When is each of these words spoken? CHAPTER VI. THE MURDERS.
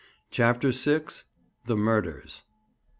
CHAPTER 0.31 0.71
VI. 0.71 1.01
THE 1.67 1.77
MURDERS. 1.77 2.41